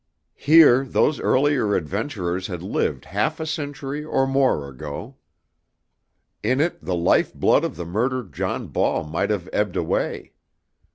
[0.33, 5.17] Here those earlier adventurers had lived half a century or more ago.
[6.41, 10.31] In it the life blood of the murdered John Ball might have ebbed away.